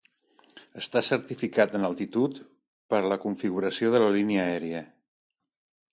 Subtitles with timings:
[0.79, 2.39] Està certificat en altitud
[2.95, 4.83] per a la configuració de la línia aèria.